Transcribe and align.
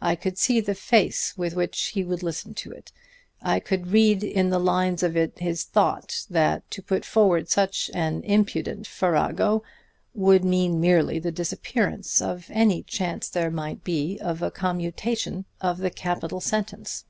I 0.00 0.16
could 0.16 0.38
see 0.38 0.62
the 0.62 0.74
face 0.74 1.36
with 1.36 1.54
which 1.54 1.88
he 1.88 2.02
would 2.02 2.22
listen 2.22 2.54
to 2.54 2.72
it; 2.72 2.90
I 3.42 3.60
could 3.60 3.88
read 3.88 4.24
in 4.24 4.48
the 4.48 4.58
lines 4.58 5.02
of 5.02 5.14
it 5.14 5.40
his 5.40 5.62
thought, 5.62 6.24
that 6.30 6.70
to 6.70 6.80
put 6.80 7.04
forward 7.04 7.50
such 7.50 7.90
an 7.92 8.22
impudent 8.22 8.86
farrago 8.86 9.62
would 10.14 10.42
mean 10.42 10.80
merely 10.80 11.18
the 11.18 11.30
disappearance 11.32 12.22
of 12.22 12.46
any 12.48 12.82
chance 12.82 13.28
there 13.28 13.50
might 13.50 13.84
be 13.84 14.18
of 14.22 14.40
a 14.40 14.50
commutation 14.50 15.44
of 15.60 15.76
the 15.76 15.90
capital 15.90 16.40
sentence. 16.40 17.04